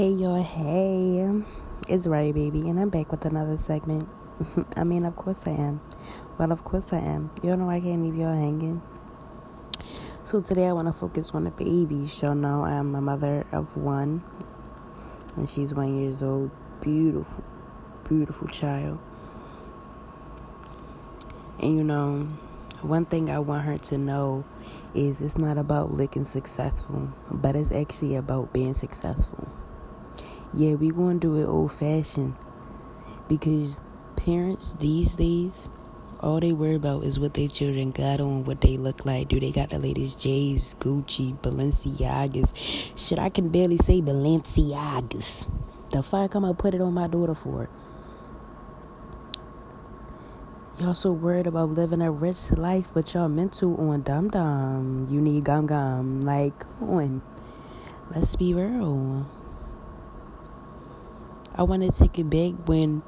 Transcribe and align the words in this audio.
Hey 0.00 0.12
y'all, 0.12 0.42
hey, 0.42 1.44
it's 1.86 2.06
Ray 2.06 2.32
Baby, 2.32 2.70
and 2.70 2.80
I'm 2.80 2.88
back 2.88 3.10
with 3.10 3.26
another 3.26 3.58
segment. 3.58 4.08
I 4.76 4.82
mean, 4.82 5.04
of 5.04 5.14
course 5.14 5.46
I 5.46 5.50
am. 5.50 5.82
Well, 6.38 6.52
of 6.52 6.64
course 6.64 6.94
I 6.94 7.00
am. 7.00 7.30
Y'all 7.42 7.58
know 7.58 7.68
I 7.68 7.80
can't 7.80 8.02
leave 8.02 8.16
y'all 8.16 8.32
hanging. 8.32 8.80
So 10.24 10.40
today 10.40 10.68
I 10.68 10.72
want 10.72 10.86
to 10.86 10.94
focus 10.94 11.32
on 11.34 11.44
the 11.44 11.50
babies. 11.50 12.22
Y'all 12.22 12.34
know 12.34 12.64
I'm 12.64 12.94
a 12.94 13.02
mother 13.02 13.46
of 13.52 13.76
one, 13.76 14.24
and 15.36 15.50
she's 15.50 15.74
one 15.74 16.00
years 16.00 16.22
old. 16.22 16.50
Beautiful, 16.80 17.44
beautiful 18.08 18.48
child. 18.48 18.98
And 21.58 21.76
you 21.76 21.84
know, 21.84 22.26
one 22.80 23.04
thing 23.04 23.28
I 23.28 23.38
want 23.38 23.66
her 23.66 23.76
to 23.76 23.98
know 23.98 24.46
is 24.94 25.20
it's 25.20 25.36
not 25.36 25.58
about 25.58 25.92
looking 25.92 26.24
successful, 26.24 27.12
but 27.30 27.54
it's 27.54 27.70
actually 27.70 28.16
about 28.16 28.54
being 28.54 28.72
successful. 28.72 29.49
Yeah, 30.52 30.74
we 30.74 30.90
going 30.90 31.20
to 31.20 31.28
do 31.28 31.36
it 31.36 31.46
old 31.46 31.72
fashioned 31.72 32.34
because 33.28 33.80
parents 34.16 34.74
these 34.80 35.14
days, 35.14 35.68
all 36.18 36.40
they 36.40 36.52
worry 36.52 36.74
about 36.74 37.04
is 37.04 37.20
what 37.20 37.34
their 37.34 37.46
children 37.46 37.92
got 37.92 38.20
on, 38.20 38.44
what 38.44 38.60
they 38.60 38.76
look 38.76 39.06
like. 39.06 39.28
Do 39.28 39.38
they 39.38 39.52
got 39.52 39.70
the 39.70 39.78
latest 39.78 40.20
J's, 40.20 40.74
Gucci, 40.80 41.38
Balenciagas? 41.40 42.52
Shit, 42.96 43.20
I 43.20 43.28
can 43.28 43.50
barely 43.50 43.78
say 43.78 44.00
Balenciagas. 44.00 45.48
The 45.90 46.02
fuck 46.02 46.34
am 46.34 46.44
I 46.44 46.52
put 46.52 46.74
it 46.74 46.80
on 46.80 46.94
my 46.94 47.06
daughter 47.06 47.36
for? 47.36 47.70
Y'all 50.80 50.94
so 50.94 51.12
worried 51.12 51.46
about 51.46 51.70
living 51.70 52.02
a 52.02 52.10
rich 52.10 52.50
life, 52.52 52.88
but 52.92 53.14
y'all 53.14 53.28
mental 53.28 53.76
on 53.76 54.02
dum 54.02 54.30
dum. 54.30 55.06
You 55.10 55.20
need 55.20 55.44
gum 55.44 55.66
gum. 55.66 56.22
Like, 56.22 56.64
on. 56.80 57.22
Let's 58.12 58.34
be 58.34 58.52
real. 58.52 59.28
I 61.54 61.64
want 61.64 61.82
to 61.82 61.90
take 61.90 62.18
it 62.18 62.30
back 62.30 62.68
when 62.68 63.02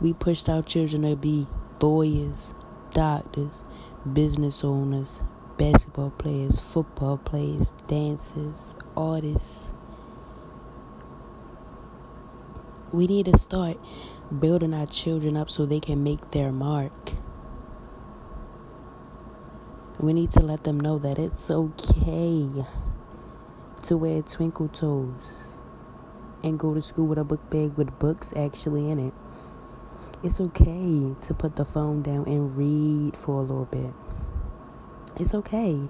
we 0.00 0.12
pushed 0.12 0.48
our 0.48 0.62
children 0.62 1.02
to 1.02 1.16
be 1.16 1.48
lawyers, 1.80 2.54
doctors, 2.92 3.64
business 4.10 4.62
owners, 4.62 5.20
basketball 5.58 6.10
players, 6.10 6.60
football 6.60 7.18
players, 7.18 7.72
dancers, 7.88 8.74
artists. 8.96 9.68
We 12.92 13.06
need 13.08 13.26
to 13.26 13.38
start 13.38 13.78
building 14.38 14.72
our 14.72 14.86
children 14.86 15.36
up 15.36 15.50
so 15.50 15.66
they 15.66 15.80
can 15.80 16.02
make 16.02 16.30
their 16.30 16.52
mark. 16.52 17.12
We 19.98 20.12
need 20.12 20.30
to 20.32 20.40
let 20.40 20.64
them 20.64 20.78
know 20.80 20.98
that 20.98 21.18
it's 21.18 21.50
okay 21.50 22.48
to 23.82 23.96
wear 23.96 24.22
twinkle 24.22 24.68
toes 24.68 25.59
and 26.42 26.58
go 26.58 26.74
to 26.74 26.82
school 26.82 27.06
with 27.06 27.18
a 27.18 27.24
book 27.24 27.50
bag 27.50 27.74
with 27.74 27.98
books 27.98 28.32
actually 28.36 28.90
in 28.90 28.98
it. 28.98 29.14
It's 30.22 30.40
okay 30.40 31.14
to 31.22 31.34
put 31.34 31.56
the 31.56 31.64
phone 31.64 32.02
down 32.02 32.26
and 32.26 32.56
read 32.56 33.16
for 33.16 33.36
a 33.36 33.42
little 33.42 33.64
bit. 33.64 33.92
It's 35.18 35.34
okay. 35.34 35.88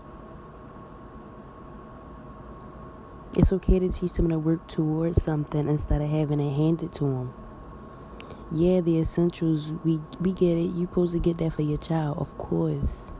It's 3.36 3.52
okay 3.52 3.78
to 3.78 3.88
teach 3.90 4.14
them 4.14 4.28
to 4.28 4.38
work 4.38 4.66
towards 4.68 5.22
something 5.22 5.68
instead 5.68 6.02
of 6.02 6.08
having 6.10 6.40
it 6.40 6.54
handed 6.54 6.92
to 6.94 7.04
them. 7.04 7.34
Yeah, 8.52 8.80
the 8.80 9.00
essentials, 9.00 9.72
we, 9.84 10.00
we 10.20 10.32
get 10.32 10.58
it. 10.58 10.72
You're 10.74 10.88
supposed 10.88 11.14
to 11.14 11.20
get 11.20 11.38
that 11.38 11.52
for 11.52 11.62
your 11.62 11.78
child, 11.78 12.18
of 12.18 12.36
course. 12.38 13.12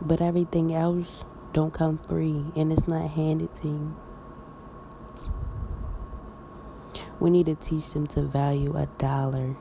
But 0.00 0.22
everything 0.22 0.72
else 0.74 1.24
don't 1.52 1.74
come 1.74 1.98
free 1.98 2.44
and 2.56 2.72
it's 2.72 2.88
not 2.88 3.10
handed 3.10 3.52
to 3.56 3.68
you. 3.68 3.96
We 7.20 7.28
need 7.28 7.46
to 7.46 7.54
teach 7.54 7.90
them 7.90 8.06
to 8.08 8.22
value 8.22 8.76
a 8.76 8.86
dollar, 8.96 9.54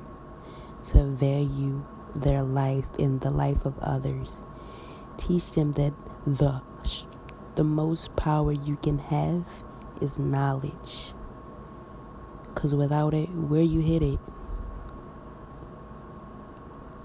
to 0.88 1.03
value 1.03 1.86
their 2.16 2.42
life 2.42 2.88
and 2.97 3.20
the 3.20 3.30
life 3.30 3.66
of 3.66 3.78
others. 3.80 4.42
Teach 5.18 5.52
them 5.52 5.74
that 5.74 5.94
the 6.25 6.62
the 7.56 7.64
most 7.66 8.16
power 8.16 8.53
you 8.53 8.78
can 8.78 9.00
have 9.00 9.46
is 10.00 10.18
knowledge. 10.18 11.14
Cuz 12.56 12.74
without 12.74 13.14
it, 13.14 13.30
where 13.30 13.62
you 13.62 13.81
hit 13.81 14.02
it, 14.02 14.19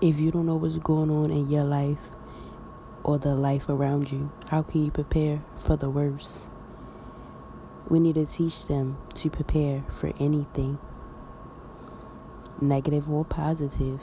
if 0.00 0.20
you 0.20 0.30
don't 0.30 0.46
know 0.46 0.56
what's 0.56 0.78
going 0.78 1.10
on 1.10 1.32
in 1.32 1.50
your 1.50 1.64
life 1.64 2.10
or 3.02 3.18
the 3.18 3.34
life 3.34 3.68
around 3.68 4.12
you, 4.12 4.30
how 4.50 4.62
can 4.62 4.84
you 4.84 4.90
prepare 4.92 5.42
for 5.58 5.76
the 5.76 5.90
worst? 5.90 6.50
We 7.88 8.00
need 8.00 8.14
to 8.14 8.24
teach 8.24 8.66
them 8.66 8.96
to 9.16 9.28
prepare 9.28 9.84
for 9.90 10.12
anything, 10.18 10.78
negative 12.60 13.10
or 13.10 13.24
positive. 13.24 14.00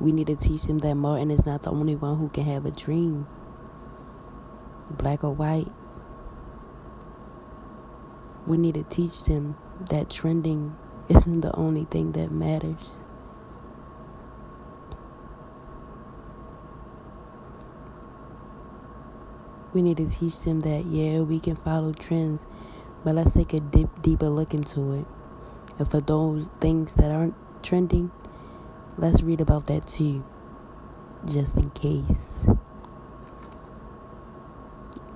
We 0.00 0.12
need 0.12 0.28
to 0.28 0.36
teach 0.36 0.62
them 0.62 0.78
that 0.78 0.94
Martin 0.94 1.30
is 1.30 1.44
not 1.44 1.62
the 1.62 1.70
only 1.70 1.96
one 1.96 2.18
who 2.18 2.28
can 2.28 2.44
have 2.44 2.64
a 2.64 2.70
dream, 2.70 3.26
black 4.90 5.24
or 5.24 5.34
white. 5.34 5.70
We 8.46 8.56
need 8.56 8.76
to 8.76 8.84
teach 8.84 9.24
them 9.24 9.56
that 9.90 10.08
trending 10.08 10.76
isn't 11.08 11.40
the 11.40 11.54
only 11.54 11.84
thing 11.84 12.12
that 12.12 12.30
matters. 12.30 13.00
We 19.72 19.82
need 19.82 19.96
to 19.96 20.08
teach 20.08 20.40
them 20.40 20.60
that 20.60 20.84
yeah 20.86 21.20
we 21.20 21.38
can 21.38 21.56
follow 21.56 21.92
trends 21.92 22.46
but 23.04 23.14
let's 23.14 23.32
take 23.32 23.52
a 23.52 23.60
deep, 23.60 23.88
deeper 24.02 24.28
look 24.28 24.52
into 24.52 24.92
it. 24.92 25.06
And 25.78 25.88
for 25.88 26.00
those 26.00 26.50
things 26.60 26.94
that 26.94 27.10
aren't 27.10 27.34
trending 27.62 28.10
let's 28.96 29.22
read 29.22 29.40
about 29.40 29.66
that 29.66 29.86
too 29.86 30.24
just 31.26 31.56
in 31.56 31.70
case. 31.70 32.04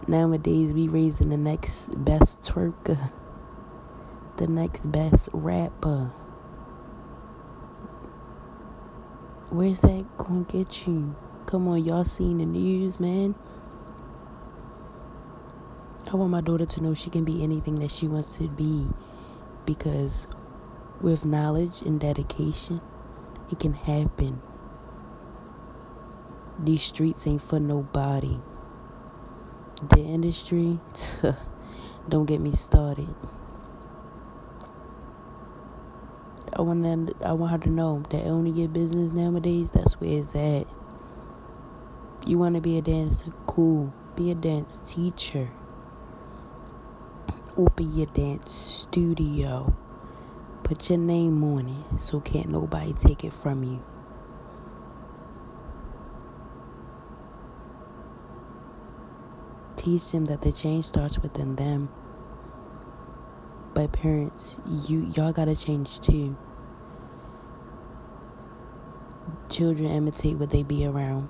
Nowadays 0.07 0.73
we 0.73 0.89
raising 0.89 1.31
the 1.31 1.37
next 1.37 2.05
best 2.05 2.43
twerker 2.43 3.11
the 4.37 4.47
next 4.47 4.91
best 4.91 5.29
rapper. 5.33 6.11
Where's 9.51 9.81
that 9.81 10.07
gonna 10.17 10.45
get 10.45 10.87
you? 10.87 11.15
Come 11.47 11.69
on 11.69 11.85
y'all 11.85 12.05
seen 12.05 12.39
the 12.39 12.47
news 12.47 12.99
man 12.99 13.35
I 16.13 16.17
want 16.17 16.31
my 16.31 16.43
daughter 16.43 16.67
to 16.67 16.83
know 16.83 16.93
she 16.93 17.09
can 17.09 17.25
be 17.25 17.43
anything 17.43 17.79
that 17.79 17.91
she 17.91 18.07
wants 18.07 18.37
to 18.37 18.47
be 18.47 18.87
because 19.65 20.27
with 21.01 21.25
knowledge 21.25 21.81
and 21.81 21.99
dedication, 21.99 22.83
it 23.51 23.59
can 23.59 23.73
happen. 23.73 24.43
These 26.59 26.83
streets 26.83 27.27
ain't 27.27 27.41
for 27.41 27.59
nobody. 27.59 28.37
The 29.89 30.01
industry, 30.01 30.79
don't 32.11 32.27
get 32.27 32.43
me 32.43 32.53
started. 32.53 33.15
I 36.55 36.61
want 36.61 36.85
to, 36.85 37.27
I 37.27 37.33
want 37.33 37.53
her 37.53 37.59
to 37.59 37.71
know 37.71 38.03
that 38.11 38.27
owning 38.27 38.55
your 38.55 38.69
business 38.69 39.15
nowadays, 39.15 39.71
that's 39.71 39.99
where 39.99 40.21
it's 40.21 40.35
at. 40.35 40.67
You 42.27 42.37
want 42.37 42.57
to 42.57 42.61
be 42.61 42.77
a 42.77 42.83
dancer, 42.83 43.33
cool. 43.47 43.95
Be 44.15 44.31
a 44.31 44.35
dance 44.35 44.83
teacher 44.85 45.49
open 47.57 47.97
your 47.97 48.07
dance 48.07 48.53
studio. 48.53 49.75
Put 50.63 50.89
your 50.89 50.99
name 50.99 51.43
on 51.45 51.69
it 51.69 52.01
so 52.01 52.21
can't 52.21 52.49
nobody 52.49 52.93
take 52.93 53.25
it 53.25 53.33
from 53.33 53.63
you. 53.63 53.83
Teach 59.77 60.13
them 60.13 60.27
that 60.27 60.41
the 60.43 60.53
change 60.53 60.85
starts 60.85 61.19
within 61.19 61.57
them. 61.57 61.89
But 63.75 63.93
parents, 63.93 64.59
you 64.87 65.11
y'all 65.15 65.33
gotta 65.33 65.57
change 65.57 66.01
too. 66.01 66.37
Children 69.49 69.91
imitate 69.91 70.37
what 70.37 70.51
they 70.51 70.63
be 70.63 70.87
around. 70.87 71.29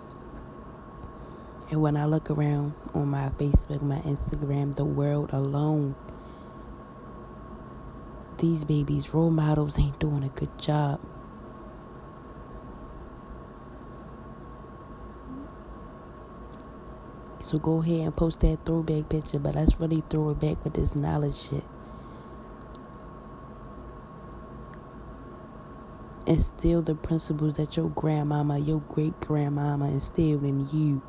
And 1.73 1.81
when 1.81 1.97
I 1.97 2.05
look 2.05 2.31
around 2.31 2.75
on 2.93 3.09
my 3.09 3.31
Facebook, 3.31 3.81
my 3.81 3.99
Instagram, 4.01 4.75
the 4.75 4.85
world 4.85 5.31
alone 5.33 5.95
these 8.37 8.63
babies, 8.65 9.15
role 9.15 9.31
models 9.31 9.79
ain't 9.79 9.99
doing 9.99 10.23
a 10.23 10.29
good 10.29 10.59
job. 10.59 11.01
So 17.41 17.59
go 17.59 17.81
ahead 17.81 18.01
and 18.01 18.15
post 18.15 18.41
that 18.41 18.67
throwback 18.67 19.09
picture, 19.09 19.39
but 19.39 19.55
let's 19.55 19.81
really 19.81 20.03
throw 20.11 20.29
it 20.31 20.41
back 20.41 20.63
with 20.65 20.75
this 20.75 20.95
knowledge 20.95 21.37
shit. 21.37 21.65
Instill 26.27 26.83
the 26.83 26.97
principles 26.97 27.55
that 27.55 27.79
your 27.79 27.89
grandmama, 27.89 28.59
your 28.59 28.81
great 28.81 29.19
grandmama 29.21 29.87
instilled 29.87 30.45
in 30.45 30.69
you. 30.71 31.01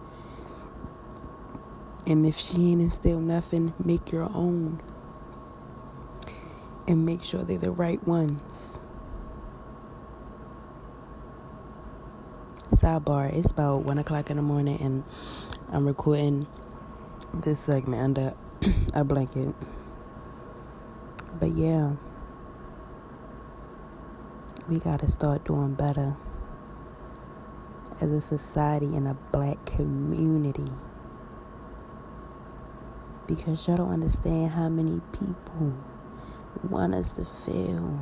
And 2.06 2.26
if 2.26 2.38
she 2.38 2.72
ain't 2.72 2.82
instilled 2.82 3.24
nothing, 3.24 3.74
make 3.84 4.12
your 4.12 4.30
own. 4.34 4.82
And 6.88 7.06
make 7.06 7.24
sure 7.24 7.44
they're 7.44 7.58
the 7.58 7.72
right 7.72 8.06
ones. 8.06 8.78
Sidebar, 12.72 13.34
it's 13.34 13.52
about 13.52 13.84
1 13.84 13.98
o'clock 14.00 14.30
in 14.30 14.36
the 14.36 14.44
morning 14.44 14.82
and 14.82 15.04
I'm 15.72 15.86
recording 15.86 16.48
this 17.34 17.60
segment 17.60 18.04
under 18.04 18.34
a 18.94 19.04
blanket. 19.04 19.56
But 21.40 21.52
yeah, 21.52 21.94
we 24.68 24.80
gotta 24.80 25.10
start 25.10 25.46
doing 25.46 25.74
better 25.74 26.16
as 28.02 28.12
a 28.12 28.22
society 28.22 28.96
in 28.96 29.08
a 29.08 29.14
black 29.32 29.66
community. 29.66 30.72
Because 33.28 33.68
y'all 33.68 33.78
don't 33.78 33.92
understand 33.92 34.52
how 34.52 34.70
many 34.70 35.02
people 35.12 35.74
want 36.70 36.94
us 36.94 37.14
to 37.14 37.26
fail. 37.26 38.00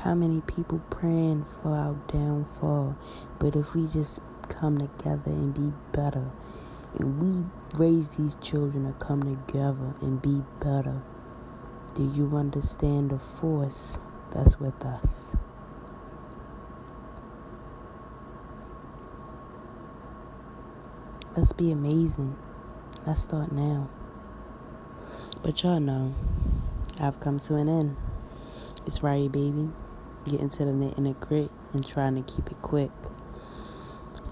How 0.00 0.14
many 0.14 0.40
people 0.42 0.80
praying 0.90 1.44
for 1.62 1.70
our 1.70 1.94
downfall. 2.08 2.96
But 3.38 3.56
if 3.56 3.74
we 3.74 3.86
just 3.86 4.20
come 4.48 4.78
together 4.78 5.30
and 5.30 5.54
be 5.54 5.72
better, 5.92 6.30
and 6.98 7.20
we 7.20 7.44
raise 7.76 8.08
these 8.16 8.34
children 8.36 8.86
to 8.86 8.98
come 8.98 9.22
together 9.22 9.94
and 10.00 10.20
be 10.20 10.42
better, 10.60 11.02
do 11.94 12.10
you 12.14 12.36
understand 12.36 13.10
the 13.10 13.18
force 13.18 13.98
that's 14.32 14.58
with 14.58 14.84
us? 14.84 15.36
Let's 21.36 21.52
be 21.52 21.70
amazing. 21.70 22.36
Let's 23.06 23.22
start 23.22 23.52
now. 23.52 23.88
But 25.44 25.62
y'all 25.62 25.78
know, 25.78 26.12
I've 26.98 27.20
come 27.20 27.38
to 27.38 27.54
an 27.54 27.68
end. 27.68 27.96
It's 28.84 29.00
Rye 29.00 29.28
Baby, 29.28 29.68
getting 30.24 30.50
to 30.50 30.64
the 30.64 30.72
net 30.72 30.98
in 30.98 31.06
a 31.06 31.12
grit 31.12 31.52
and 31.72 31.86
trying 31.86 32.16
to 32.20 32.22
keep 32.22 32.50
it 32.50 32.60
quick. 32.62 32.90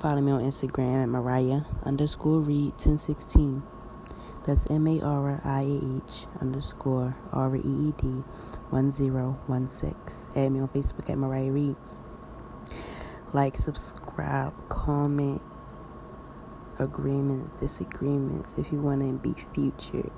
Follow 0.00 0.20
me 0.20 0.32
on 0.32 0.44
Instagram 0.44 1.04
at 1.04 1.08
Mariah 1.08 1.60
underscore 1.84 2.40
Reed 2.40 2.72
1016. 2.72 3.62
That's 4.44 4.68
M 4.68 4.88
A 4.88 5.00
R 5.00 5.40
I 5.44 5.60
A 5.62 6.02
H 6.04 6.26
underscore 6.40 7.16
R 7.32 7.54
E 7.54 7.60
E 7.60 7.94
D 8.02 8.08
1016. 8.70 9.94
Add 10.34 10.50
me 10.50 10.58
on 10.58 10.68
Facebook 10.68 11.08
at 11.08 11.16
Mariah 11.16 11.52
Reed. 11.52 11.76
Like, 13.32 13.56
subscribe, 13.56 14.68
comment, 14.68 15.42
agreements, 16.78 17.50
disagreements, 17.60 18.54
if 18.56 18.72
you 18.72 18.78
want 18.80 19.00
to 19.00 19.12
be 19.12 19.34
featured. 19.54 20.10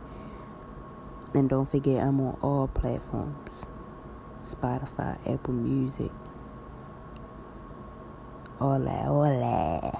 And 1.34 1.48
don't 1.48 1.70
forget, 1.70 2.02
I'm 2.02 2.20
on 2.20 2.38
all 2.42 2.68
platforms 2.68 3.66
Spotify, 4.42 5.18
Apple 5.32 5.54
Music, 5.54 6.10
all 8.60 8.78
that, 8.78 9.06
all 9.06 9.22
that. 9.22 9.94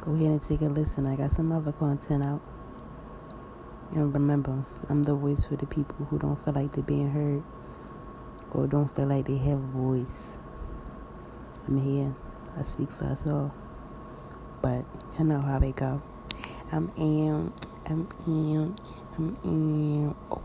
Go 0.00 0.12
ahead 0.12 0.26
and 0.26 0.42
take 0.42 0.60
a 0.60 0.66
listen. 0.66 1.06
I 1.06 1.16
got 1.16 1.30
some 1.30 1.50
other 1.52 1.72
content 1.72 2.22
out. 2.22 2.42
And 3.92 4.12
remember, 4.12 4.64
I'm 4.88 5.02
the 5.02 5.14
voice 5.14 5.46
for 5.46 5.56
the 5.56 5.66
people 5.66 6.06
who 6.06 6.18
don't 6.18 6.36
feel 6.36 6.52
like 6.52 6.72
they're 6.72 6.82
being 6.84 7.08
heard 7.08 7.42
or 8.50 8.66
don't 8.66 8.94
feel 8.94 9.06
like 9.06 9.26
they 9.26 9.38
have 9.38 9.58
a 9.58 9.72
voice. 9.72 10.38
I'm 11.66 11.78
here. 11.78 12.14
I 12.58 12.62
speak 12.62 12.90
for 12.90 13.04
us 13.06 13.26
all 13.26 13.54
but 14.64 14.82
you 15.18 15.26
know 15.26 15.42
how 15.42 15.58
they 15.58 15.72
go. 15.72 16.00
I'm 16.72 16.90
in, 16.96 17.52
I'm 17.84 18.08
in, 18.26 18.74
I'm 19.18 19.36
in. 19.44 20.14
Oh, 20.30 20.42